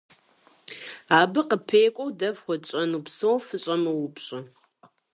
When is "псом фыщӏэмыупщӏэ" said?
3.05-4.39